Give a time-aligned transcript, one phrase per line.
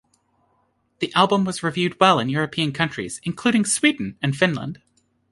[0.97, 4.81] The album was reviewed well in European countries, including Sweden and Finland.